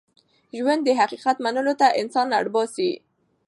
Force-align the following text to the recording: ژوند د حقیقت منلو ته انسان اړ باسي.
ژوند 0.57 0.81
د 0.85 0.89
حقیقت 0.99 1.37
منلو 1.45 1.73
ته 1.79 1.87
انسان 2.01 2.27
اړ 2.39 2.45
باسي. 2.53 2.91